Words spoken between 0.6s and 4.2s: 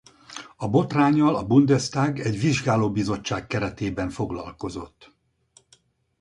botránnyal a Bundestag egy vizsgálóbizottság keretében